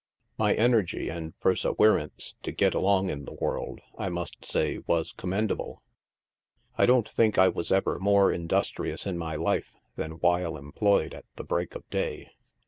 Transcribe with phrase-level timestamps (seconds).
[0.35, 5.83] My energy and persewerance to get along in the world, I must say, was commendable;
[6.75, 11.25] I don't think I was ever more industrious in my life than while employed at
[11.35, 12.31] the Break of Day.